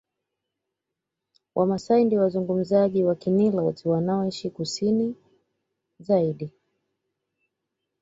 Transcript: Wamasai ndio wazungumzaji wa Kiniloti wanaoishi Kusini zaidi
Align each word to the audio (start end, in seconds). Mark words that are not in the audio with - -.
Wamasai 1.55 2.05
ndio 2.05 2.21
wazungumzaji 2.21 3.03
wa 3.03 3.15
Kiniloti 3.15 3.89
wanaoishi 3.89 4.49
Kusini 4.49 5.15
zaidi 5.99 6.51